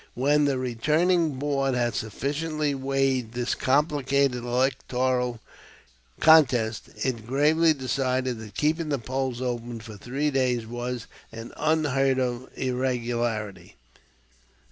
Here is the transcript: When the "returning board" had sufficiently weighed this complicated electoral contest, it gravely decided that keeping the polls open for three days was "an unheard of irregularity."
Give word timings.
When 0.15 0.45
the 0.45 0.57
"returning 0.57 1.35
board" 1.37 1.75
had 1.75 1.93
sufficiently 1.93 2.73
weighed 2.73 3.33
this 3.33 3.53
complicated 3.53 4.43
electoral 4.43 5.39
contest, 6.19 6.89
it 7.03 7.27
gravely 7.27 7.71
decided 7.71 8.39
that 8.39 8.55
keeping 8.55 8.89
the 8.89 8.97
polls 8.97 9.43
open 9.43 9.79
for 9.79 9.97
three 9.97 10.31
days 10.31 10.65
was 10.65 11.05
"an 11.31 11.53
unheard 11.55 12.17
of 12.19 12.49
irregularity." 12.55 13.75